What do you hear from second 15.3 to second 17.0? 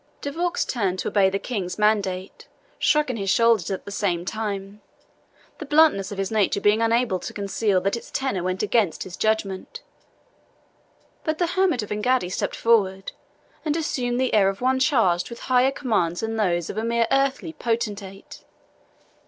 higher commands than those of a